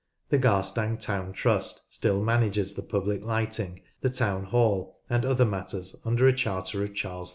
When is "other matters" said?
5.23-5.95